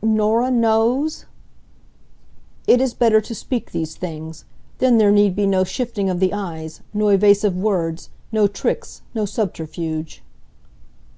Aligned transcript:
"Norah 0.00 0.50
knows!" 0.50 1.26
"It 2.66 2.80
is 2.80 2.94
better 2.94 3.20
to 3.20 3.34
speak 3.34 3.72
these 3.72 3.94
things. 3.94 4.46
Then 4.78 4.96
there 4.96 5.10
need 5.12 5.36
be 5.36 5.46
no 5.46 5.64
shifting 5.64 6.08
of 6.08 6.18
the 6.18 6.32
eyes, 6.32 6.80
no 6.94 7.08
evasive 7.10 7.54
words, 7.58 8.08
no 8.32 8.46
tricks, 8.46 9.02
no 9.14 9.26
subterfuge." 9.26 10.22